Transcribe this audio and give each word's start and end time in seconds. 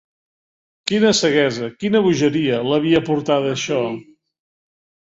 Quina 0.91 1.11
ceguesa, 1.19 1.69
quina 1.83 2.03
bogeria, 2.09 2.59
l'havia 2.73 3.07
portada 3.13 3.53
a 3.55 3.61
això! 3.61 3.81